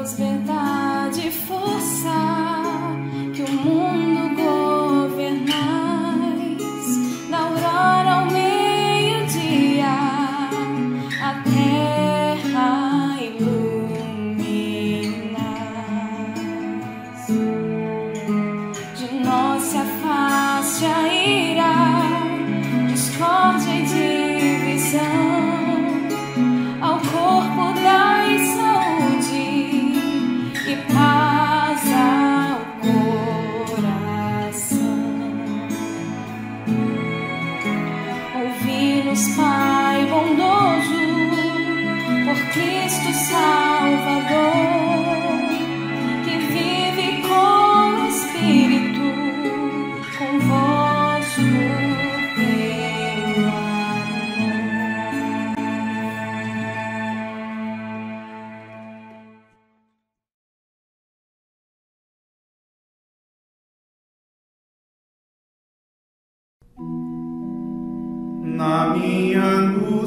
Deus, 0.00 0.14
força, 1.30 2.29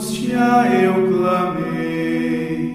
angústia 0.03 0.67
eu 0.83 1.07
clamei 1.07 2.73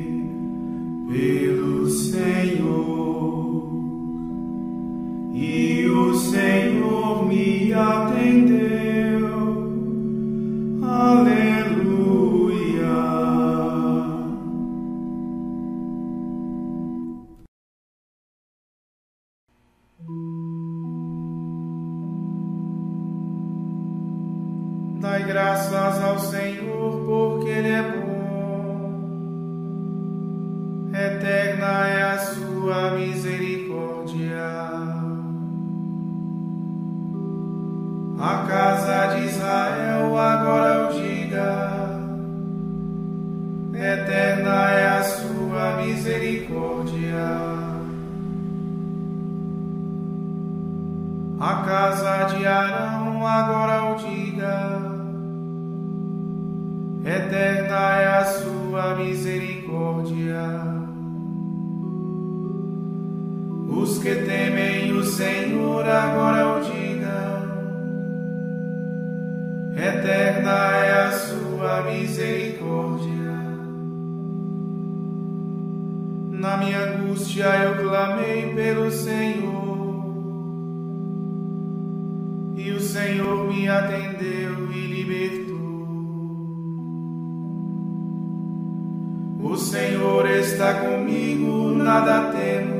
pelo 1.12 1.86
Senhor 1.90 3.68
e 5.34 5.86
o 5.90 6.14
Senhor 6.14 7.28
me 7.28 7.74
atendeu. 7.74 9.28
Aleluia. 10.82 12.08
Misericórdia. 33.28 34.48
A 38.18 38.46
casa 38.48 39.14
de 39.14 39.26
Israel 39.26 40.18
agora 40.18 40.74
eu 40.74 41.00
diga. 41.00 41.78
Eterna 43.74 44.70
é 44.70 44.88
a 44.88 45.04
sua 45.04 45.76
misericórdia. 45.82 47.28
A 51.40 51.54
casa 51.62 52.34
de 52.34 52.46
Arão 52.46 53.26
agora 53.26 53.92
o 53.92 53.96
diga 53.96 54.98
eterna 57.08 57.96
é 57.96 58.18
a 58.18 58.24
sua 58.24 58.94
misericórdia. 58.96 60.97
Os 63.68 63.98
que 63.98 64.14
temem 64.14 64.92
o 64.92 65.04
Senhor 65.04 65.86
agora 65.86 66.56
o 66.56 66.60
digam, 66.64 67.38
eterna 69.76 70.74
é 70.74 71.06
a 71.06 71.12
sua 71.12 71.82
misericórdia. 71.82 73.18
Na 76.30 76.56
minha 76.56 76.80
angústia 76.80 77.44
eu 77.44 77.82
clamei 77.86 78.54
pelo 78.54 78.90
Senhor, 78.90 80.14
e 82.56 82.70
o 82.70 82.80
Senhor 82.80 83.52
me 83.52 83.68
atendeu 83.68 84.72
e 84.72 84.86
libertou. 84.86 85.58
O 89.42 89.56
Senhor 89.58 90.26
está 90.30 90.72
comigo, 90.74 91.74
nada 91.74 92.32
temo. 92.32 92.77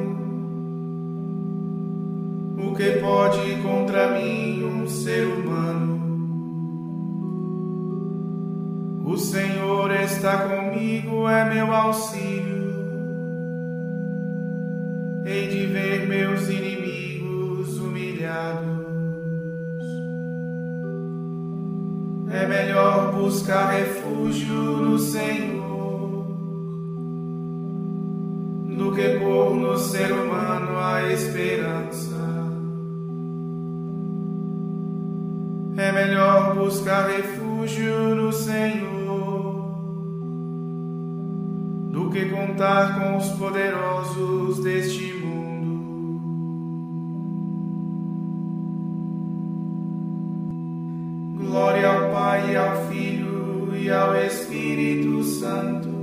Que 2.79 2.93
pode 3.01 3.57
contra 3.61 4.13
mim 4.13 4.63
um 4.63 4.87
ser 4.87 5.27
humano? 5.27 5.99
O 9.05 9.17
Senhor 9.17 9.91
está 9.97 10.49
comigo, 10.49 11.29
é 11.29 11.53
meu 11.53 11.75
auxílio. 11.75 12.73
Hei 15.27 15.49
de 15.49 15.67
ver 15.67 16.07
meus 16.07 16.49
inimigos 16.49 17.81
humilhados. 17.81 18.79
É 22.31 22.47
melhor 22.47 23.13
buscar 23.13 23.73
refúgio 23.73 24.55
no 24.55 25.01
Senhor 25.01 26.29
do 28.77 28.93
que 28.95 29.19
pôr 29.19 29.57
no 29.57 29.77
ser 29.77 30.13
humano 30.13 30.79
a 30.79 31.13
esperança. 31.13 32.38
Melhor 35.99 36.55
buscar 36.55 37.09
refúgio 37.09 38.15
no 38.15 38.33
Senhor 38.33 39.69
do 41.91 42.11
que 42.11 42.27
contar 42.27 43.01
com 43.01 43.17
os 43.17 43.29
poderosos 43.31 44.63
deste 44.63 45.13
mundo. 45.15 46.19
Glória 51.37 51.89
ao 51.89 52.11
Pai, 52.11 52.57
ao 52.57 52.77
Filho 52.87 53.77
e 53.77 53.91
ao 53.91 54.15
Espírito 54.17 55.25
Santo 55.25 55.99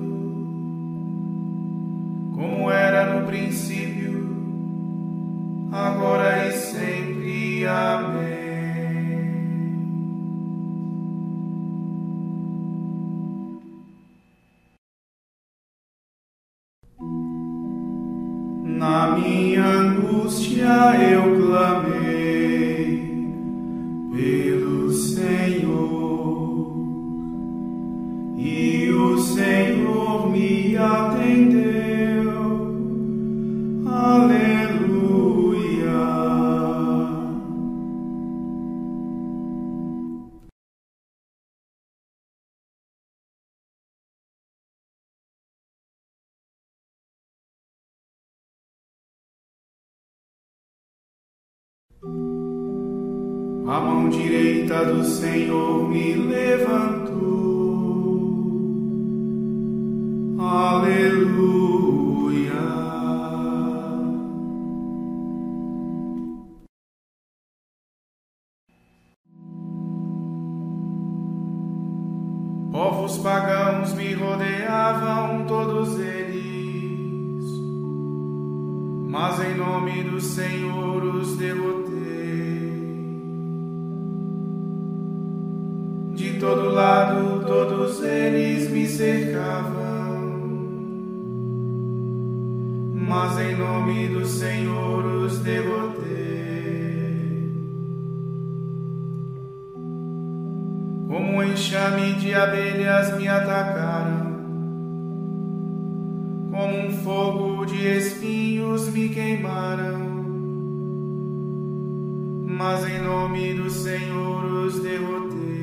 como 2.36 2.69
era 2.69 3.13
no 3.13 3.25
princípio, 3.25 3.64
angústia 20.25 20.66
eu 21.12 21.38
clamei 21.39 22.04
A 53.67 53.79
mão 53.79 54.09
direita 54.09 54.85
do 54.85 55.03
Senhor 55.03 55.89
me 55.89 56.13
levantou. 56.13 57.15
Aleluia. 60.38 61.65
Povos 72.71 73.17
pagãos 73.17 73.95
me 73.95 74.13
rodeavam, 74.13 75.47
todos 75.47 76.00
eles, 76.00 77.44
mas 79.09 79.39
em 79.44 79.57
nome 79.57 80.03
do 80.03 80.21
Senhor 80.21 81.03
os 81.03 81.35
derrotei. 81.38 81.94
Todos 87.75 88.01
eles 88.04 88.69
me 88.69 88.88
cercavam, 88.88 90.31
mas 92.94 93.38
em 93.38 93.56
nome 93.57 94.07
do 94.07 94.25
Senhor 94.25 95.06
os 95.06 95.39
derrotei. 95.39 96.16
como 101.07 101.33
um 101.33 101.44
enxame 101.44 102.13
de 102.13 102.33
abelhas 102.33 103.18
me 103.18 103.27
atacaram, 103.27 104.36
como 106.51 106.77
um 106.77 106.92
fogo 107.04 107.66
de 107.66 107.88
espinhos 107.88 108.89
me 108.89 109.10
queimaram, 109.10 110.00
mas 112.48 112.86
em 112.86 113.01
nome 113.01 113.54
do 113.54 113.69
Senhor 113.69 114.45
os 114.45 114.80
derrotei. 114.80 115.54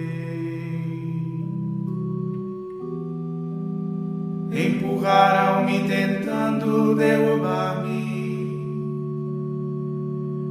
Empurraram-me 4.92 5.88
tentando 5.88 6.94
derrubar-me, 6.94 8.04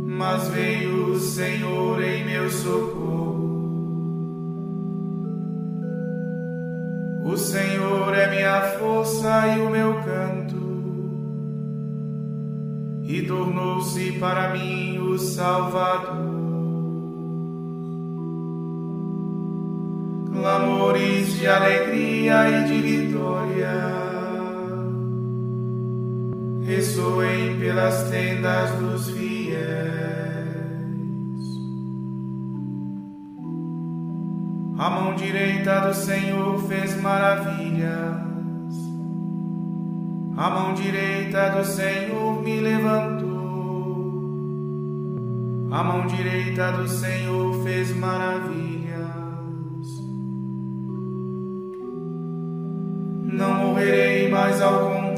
mas 0.07 0.47
veio 0.47 1.11
o 1.11 1.19
Senhor 1.19 2.01
em 2.03 2.25
meu 2.25 2.49
socorro. 2.49 3.51
O 7.23 7.37
Senhor 7.37 8.17
é 8.17 8.31
minha 8.31 8.61
força 8.79 9.47
e 9.47 9.61
o 9.61 9.69
meu 9.69 9.93
canto, 10.01 10.57
e 13.03 13.21
tornou-se 13.21 14.13
para 14.13 14.53
mim 14.53 14.97
o 14.97 15.19
Salvador. 15.19 16.41
Clamores 20.33 21.35
de 21.37 21.47
alegria 21.47 22.49
e 22.49 22.63
de 22.65 22.81
vitória 22.81 23.10
ressoem 26.75 27.59
pelas 27.59 28.09
tendas 28.09 28.71
dos 28.79 29.09
fiéis. 29.09 29.59
A 34.77 34.89
mão 34.89 35.13
direita 35.15 35.81
do 35.81 35.93
Senhor 35.93 36.57
fez 36.69 36.99
maravilhas. 37.01 38.21
A 40.37 40.49
mão 40.49 40.73
direita 40.73 41.49
do 41.49 41.65
Senhor 41.65 42.41
me 42.41 42.61
levantou. 42.61 43.31
A 45.71 45.83
mão 45.83 46.07
direita 46.07 46.71
do 46.71 46.87
Senhor 46.87 47.63
fez 47.63 47.93
maravilhas. 47.95 48.70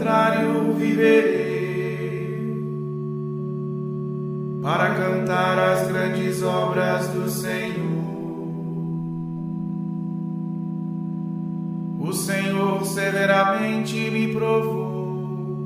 Contrário 0.03 0.73
viverei 0.73 1.63
para 4.61 4.95
cantar 4.95 5.57
as 5.57 5.87
grandes 5.87 6.43
obras 6.43 7.07
do 7.07 7.29
Senhor. 7.29 8.03
O 12.01 12.11
Senhor 12.11 12.83
severamente 12.83 13.95
me 14.11 14.33
provou, 14.33 15.61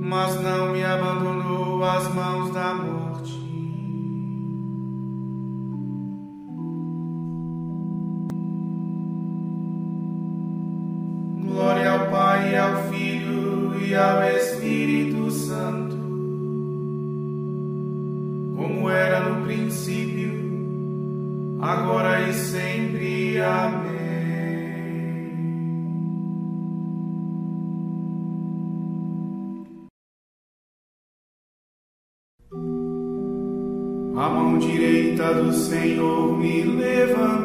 mas 0.00 0.34
não 0.42 0.72
me 0.72 0.82
abandonou 0.82 1.84
às 1.84 2.12
mãos 2.12 2.52
da 2.52 2.74
morte. 2.74 3.03
Ao 13.96 14.22
Espírito 14.24 15.30
Santo, 15.30 15.96
como 18.56 18.90
era 18.90 19.20
no 19.20 19.44
princípio, 19.44 20.32
agora 21.60 22.28
e 22.28 22.32
sempre. 22.32 23.40
Amém. 23.40 23.94
A 34.16 34.28
mão 34.28 34.58
direita 34.58 35.34
do 35.34 35.52
Senhor 35.52 36.38
me 36.38 36.62
levantou. 36.62 37.43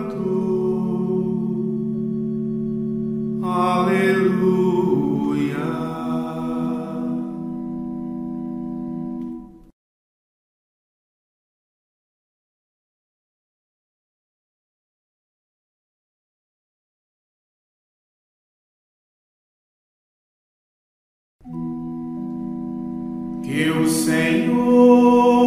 Senhor 25.00 25.39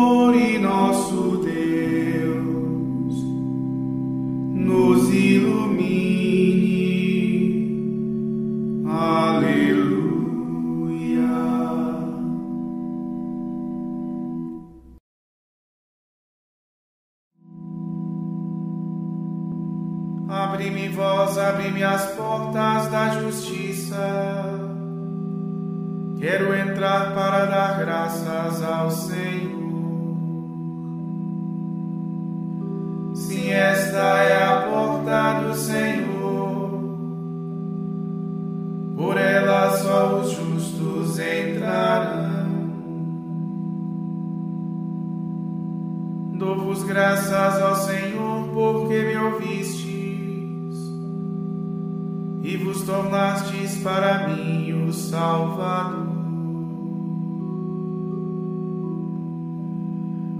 tornastes 53.12 53.76
para 53.82 54.26
mim 54.26 54.72
o 54.88 54.92
Salvador. 54.92 56.08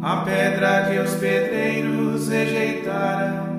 A 0.02 0.16
pedra 0.24 0.88
que 0.88 0.98
os 0.98 1.14
pedreiros 1.16 2.28
rejeitaram 2.28 3.52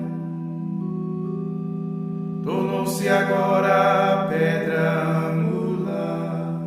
tornou-se 2.42 3.08
agora 3.08 4.22
a 4.22 4.26
pedra 4.26 5.30
angular. 5.30 6.60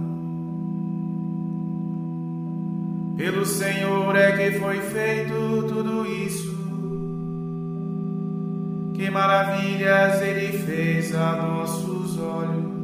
Pelo 3.18 3.46
Senhor 3.46 4.16
é 4.16 4.32
que 4.32 4.58
foi 4.58 4.80
feito 4.80 5.66
tudo 5.68 6.06
isso. 6.06 6.56
Que 8.96 9.12
maravilhas 9.12 10.22
Ele 10.22 10.58
fez 10.58 11.14
a 11.14 11.34
olhos. 12.18 12.78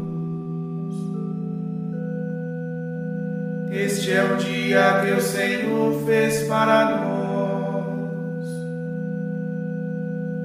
Este 3.71 4.11
é 4.11 4.23
o 4.23 4.37
dia 4.37 5.01
que 5.03 5.11
o 5.13 5.21
Senhor 5.21 6.05
fez 6.05 6.47
para 6.47 6.97
nós. 6.97 8.47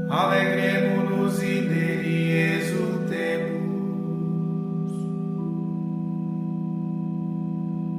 Alegremos-nos 0.08 1.42
e 1.42 1.60
nele 1.60 2.32
exultemos. 2.56 3.58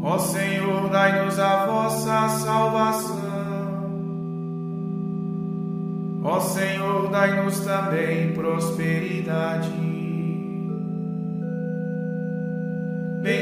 Ó 0.02 0.18
Senhor, 0.18 0.90
dai-nos 0.90 1.38
a 1.38 1.66
vossa 1.68 2.30
salvação. 2.30 3.20
Ó 6.24 6.40
Senhor, 6.40 7.10
dai-nos 7.10 7.60
também 7.60 8.34
prosperidade. 8.34 9.89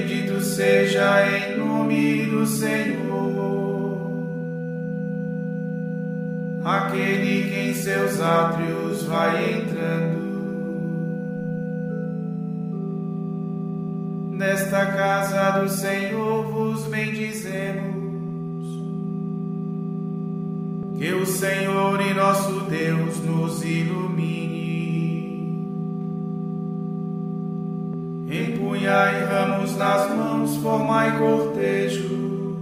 Bendito 0.07 0.39
seja 0.39 1.27
em 1.37 1.57
nome 1.57 2.27
do 2.27 2.47
Senhor, 2.47 3.99
aquele 6.63 7.49
que 7.49 7.59
em 7.59 7.73
seus 7.73 8.21
átrios 8.21 9.03
vai 9.03 9.53
entrando. 9.53 10.27
Nesta 14.31 14.85
casa 14.85 15.59
do 15.59 15.67
Senhor 15.67 16.45
vos 16.53 16.85
bendizemos. 16.85 18.65
Que 20.97 21.11
o 21.11 21.25
Senhor 21.25 21.99
e 21.99 22.13
nosso 22.13 22.61
Deus 22.61 23.17
nos 23.25 23.61
ilumine. 23.61 24.66
Empunhai 28.87 29.25
ramos 29.25 29.75
nas 29.75 30.15
mãos, 30.15 30.55
formai 30.57 31.17
cortejo. 31.17 32.55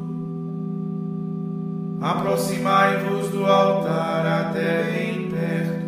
Aproximai-vos 2.02 3.30
do 3.30 3.46
altar 3.46 4.26
até 4.26 5.04
em 5.04 5.30
perto. 5.30 5.86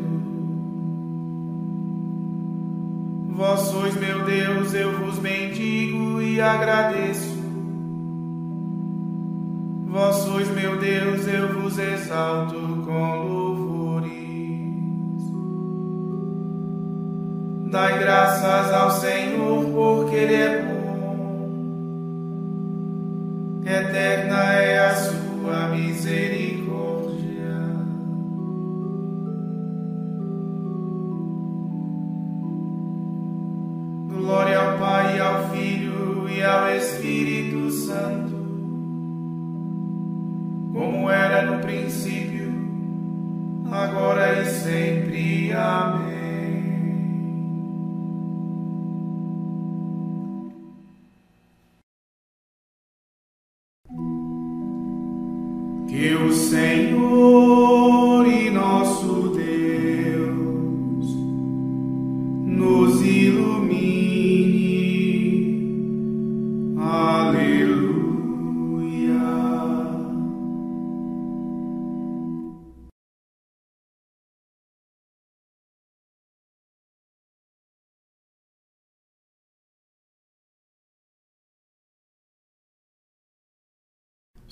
Vós 3.30 3.62
sois 3.62 3.96
meu 3.96 4.26
Deus, 4.26 4.76
eu 4.76 5.00
vos 5.00 5.18
bendigo 5.18 6.22
e 6.22 6.40
agradeço. 6.40 7.36
Vós 9.88 10.18
sois 10.18 10.48
meu 10.52 10.78
Deus, 10.78 11.28
eu 11.28 11.60
vos 11.60 11.80
exalto 11.80 12.84
com 12.86 12.92
louvores. 12.92 13.37
Dai 17.78 18.00
graças 18.00 18.74
ao 18.74 18.90
Senhor, 18.90 19.66
porque 19.66 20.16
Ele 20.16 20.34
é 20.34 20.64
bom. 20.64 21.52
Eterna 23.64 24.54
é 24.54 24.80
a 24.80 24.96
sua 24.96 25.68
misericórdia. 25.68 26.66
ao 36.44 36.76
Espírito 36.76 37.70
Santo, 37.72 38.36
como 40.74 41.12
era 41.12 41.44
no 41.44 41.60
princípio, 41.60 42.52
agora 43.70 44.42
e 44.42 44.46
sempre. 44.46 45.52
Amém. 45.54 46.07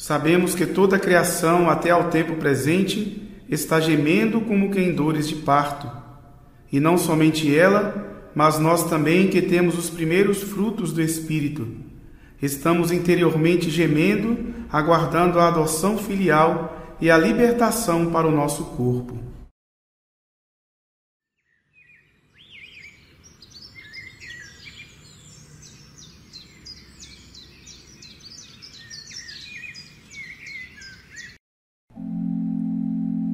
Sabemos 0.06 0.54
que 0.54 0.68
toda 0.68 0.98
a 0.98 1.00
criação, 1.00 1.68
até 1.68 1.90
ao 1.90 2.12
tempo 2.12 2.36
presente, 2.36 3.28
está 3.50 3.80
gemendo 3.80 4.40
como 4.40 4.70
que 4.70 4.80
em 4.80 4.94
dores 4.94 5.28
de 5.28 5.38
parto. 5.38 5.90
E 6.72 6.80
não 6.80 6.96
somente 6.96 7.58
ela, 7.58 8.30
mas 8.36 8.60
nós 8.60 8.88
também 8.88 9.30
que 9.30 9.42
temos 9.42 9.76
os 9.76 9.90
primeiros 9.90 10.44
frutos 10.44 10.94
do 10.94 11.02
Espírito. 11.02 11.68
Estamos 12.40 12.92
interiormente 12.92 13.72
gemendo, 13.72 14.54
aguardando 14.72 15.40
a 15.40 15.48
adoção 15.48 15.98
filial 15.98 16.96
e 17.02 17.10
a 17.10 17.18
libertação 17.18 18.12
para 18.12 18.28
o 18.28 18.32
nosso 18.32 18.64
corpo. 18.64 19.18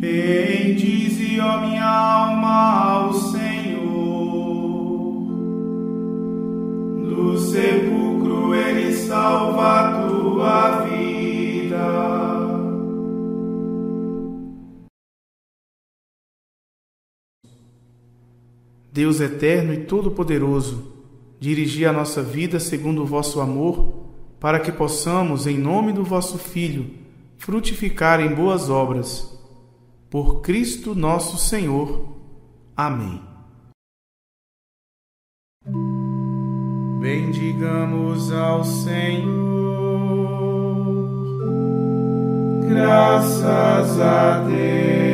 Bendize, 0.01 1.39
ó 1.39 1.62
minha 1.62 1.86
alma, 1.86 2.50
ao 2.50 3.13
Senhor. 3.13 3.84
Do 7.08 7.38
sepulcro 7.38 8.55
ele 8.55 8.93
salva 8.93 9.79
a 9.79 10.08
tua 10.08 10.86
vida. 10.86 11.77
Deus 18.91 19.22
eterno 19.22 19.72
e 19.72 19.84
todo-poderoso, 19.84 20.96
dirigi 21.39 21.86
a 21.86 21.93
nossa 21.93 22.24
vida 22.24 22.60
segundo 22.60 23.03
o 23.03 23.05
vosso 23.05 23.39
amor, 23.39 23.93
para 24.39 24.60
que 24.60 24.72
possamos, 24.72 25.46
em 25.46 25.60
nome 25.60 25.93
do 25.93 26.03
vosso 26.03 26.39
Filho, 26.39 26.89
frutificar 27.38 28.20
em 28.20 28.34
boas 28.34 28.67
obras 28.67 29.30
por 30.12 30.41
Cristo 30.41 30.94
nosso 30.94 31.38
Senhor. 31.38 32.18
Amém. 32.75 33.22
Bendigamos 37.00 38.32
ao 38.32 38.63
Senhor, 38.63 39.32
graças 42.68 44.00
a 44.00 44.39
Deus. 44.41 45.11